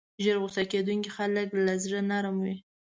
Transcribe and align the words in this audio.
ژر 0.23 0.37
غصه 0.43 0.63
کېدونکي 0.71 1.09
خلک 1.17 1.47
له 1.65 1.73
زړه 1.83 1.99
نرم 2.09 2.35
وي. 2.43 2.55